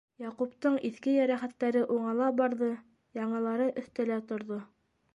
Яҡуптың 0.21 0.77
иҫке 0.89 1.13
йәрәхәттәре 1.17 1.85
уңала 1.97 2.31
барҙы, 2.41 2.73
яңылары 3.23 3.71
өҫтәлә 3.85 4.23
торҙо. 4.35 4.63